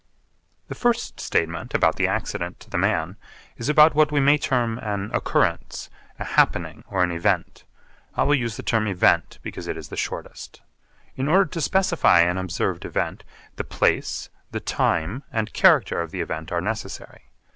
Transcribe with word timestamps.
The 0.67 0.73
first 0.73 1.19
statement 1.19 1.75
about 1.75 1.95
the 1.97 2.07
accident 2.07 2.59
to 2.61 2.71
the 2.71 2.77
man 2.79 3.17
is 3.57 3.69
about 3.69 3.93
what 3.93 4.11
we 4.11 4.19
may 4.19 4.39
term 4.39 4.79
an 4.79 5.11
'occurrence,' 5.13 5.91
a 6.17 6.23
'happening,' 6.25 6.83
or 6.87 7.03
an 7.03 7.11
'event.' 7.11 7.65
I 8.17 8.23
will 8.23 8.33
use 8.33 8.57
the 8.57 8.63
term 8.63 8.87
'event' 8.87 9.37
because 9.43 9.67
it 9.67 9.77
is 9.77 9.89
the 9.89 9.95
shortest. 9.95 10.63
In 11.15 11.27
order 11.27 11.45
to 11.45 11.61
specify 11.61 12.21
an 12.21 12.39
observed 12.39 12.83
event, 12.83 13.23
the 13.57 13.63
place, 13.63 14.31
the 14.49 14.59
time, 14.59 15.21
and 15.31 15.53
character 15.53 16.01
of 16.01 16.09
the 16.09 16.21
event 16.21 16.51
are 16.51 16.61
necessary. 16.61 17.25